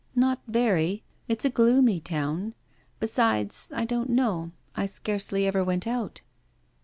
[0.15, 2.55] 'Not very; it's a gloomy town.
[2.99, 6.21] Besides, I don't know; I scarcely ever went out.